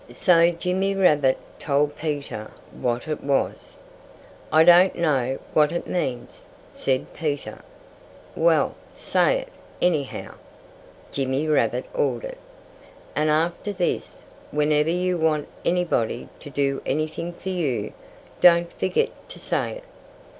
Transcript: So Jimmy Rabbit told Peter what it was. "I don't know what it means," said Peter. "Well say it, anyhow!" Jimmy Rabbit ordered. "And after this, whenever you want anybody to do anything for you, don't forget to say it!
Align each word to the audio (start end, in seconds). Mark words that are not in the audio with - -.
So 0.09 0.49
Jimmy 0.49 0.95
Rabbit 0.95 1.37
told 1.59 1.95
Peter 1.95 2.49
what 2.71 3.07
it 3.07 3.23
was. 3.23 3.77
"I 4.51 4.63
don't 4.63 4.95
know 4.95 5.37
what 5.53 5.71
it 5.71 5.85
means," 5.85 6.47
said 6.71 7.13
Peter. 7.13 7.59
"Well 8.35 8.73
say 8.91 9.41
it, 9.41 9.49
anyhow!" 9.79 10.33
Jimmy 11.11 11.47
Rabbit 11.47 11.85
ordered. 11.93 12.37
"And 13.15 13.29
after 13.29 13.71
this, 13.71 14.23
whenever 14.49 14.89
you 14.89 15.19
want 15.19 15.47
anybody 15.63 16.27
to 16.39 16.49
do 16.49 16.81
anything 16.83 17.31
for 17.31 17.49
you, 17.49 17.93
don't 18.41 18.73
forget 18.79 19.29
to 19.29 19.37
say 19.39 19.69
it! 19.73 19.83